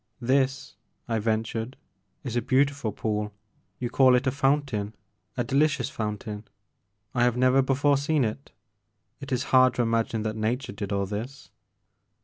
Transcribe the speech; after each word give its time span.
This,*' 0.19 0.77
I 1.07 1.19
ventured, 1.19 1.77
*'is 2.23 2.35
a 2.35 2.41
beautiftd 2.41 2.95
pool,— 2.95 3.31
you 3.79 3.91
call 3.91 4.15
it 4.15 4.25
a 4.25 4.31
fountain,— 4.31 4.95
a 5.37 5.43
delicious 5.43 5.91
fountain: 5.91 6.45
I 7.13 7.23
have 7.23 7.37
never 7.37 7.61
before 7.61 7.97
seen 7.97 8.23
it. 8.25 8.51
It 9.19 9.31
is 9.31 9.43
hard 9.53 9.75
to 9.75 9.83
imagine 9.83 10.23
that 10.23 10.35
nature 10.35 10.71
did 10.71 10.91
all 10.91 11.05
this.' 11.05 11.51